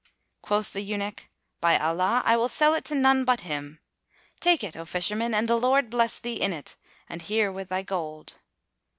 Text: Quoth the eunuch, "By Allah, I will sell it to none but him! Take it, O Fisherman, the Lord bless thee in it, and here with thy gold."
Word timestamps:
Quoth 0.41 0.73
the 0.73 0.81
eunuch, 0.81 1.29
"By 1.59 1.77
Allah, 1.77 2.23
I 2.25 2.35
will 2.35 2.49
sell 2.49 2.73
it 2.73 2.83
to 2.85 2.95
none 2.95 3.23
but 3.23 3.41
him! 3.41 3.81
Take 4.39 4.63
it, 4.63 4.75
O 4.75 4.83
Fisherman, 4.83 5.45
the 5.45 5.55
Lord 5.55 5.91
bless 5.91 6.17
thee 6.17 6.41
in 6.41 6.53
it, 6.53 6.75
and 7.07 7.21
here 7.21 7.51
with 7.51 7.69
thy 7.69 7.83
gold." 7.83 8.39